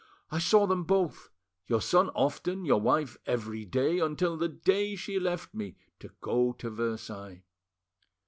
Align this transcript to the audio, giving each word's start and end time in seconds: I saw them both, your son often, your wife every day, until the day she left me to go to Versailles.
I 0.31 0.39
saw 0.39 0.65
them 0.65 0.83
both, 0.85 1.29
your 1.67 1.79
son 1.79 2.09
often, 2.15 2.65
your 2.65 2.81
wife 2.81 3.17
every 3.27 3.65
day, 3.65 3.99
until 3.99 4.35
the 4.35 4.47
day 4.49 4.95
she 4.95 5.19
left 5.19 5.53
me 5.53 5.75
to 5.99 6.09
go 6.21 6.53
to 6.53 6.71
Versailles. 6.71 7.43